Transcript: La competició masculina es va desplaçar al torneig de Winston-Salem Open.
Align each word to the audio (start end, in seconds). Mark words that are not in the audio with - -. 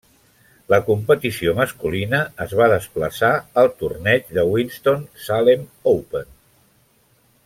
La 0.73 0.77
competició 0.85 1.51
masculina 1.59 2.21
es 2.47 2.55
va 2.61 2.69
desplaçar 2.73 3.31
al 3.63 3.69
torneig 3.83 4.33
de 4.39 4.47
Winston-Salem 4.55 5.69
Open. 5.97 6.33